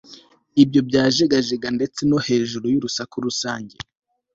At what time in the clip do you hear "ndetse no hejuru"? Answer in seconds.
1.77-2.65